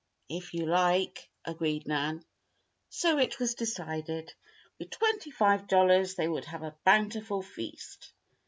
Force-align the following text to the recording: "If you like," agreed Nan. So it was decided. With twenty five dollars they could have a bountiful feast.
"If 0.29 0.55
you 0.55 0.65
like," 0.65 1.29
agreed 1.45 1.85
Nan. 1.85 2.25
So 2.89 3.19
it 3.19 3.37
was 3.37 3.53
decided. 3.53 4.33
With 4.79 4.89
twenty 4.89 5.29
five 5.29 5.67
dollars 5.67 6.15
they 6.15 6.25
could 6.25 6.45
have 6.45 6.63
a 6.63 6.75
bountiful 6.83 7.43
feast. 7.43 8.11